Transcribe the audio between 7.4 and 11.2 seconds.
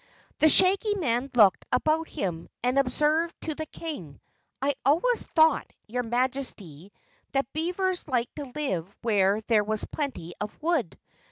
beavers liked to live where there was plenty of wood.